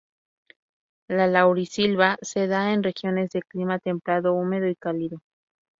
[1.09, 5.19] La laurisilva se da en regiones de clima templado húmedo y cálido.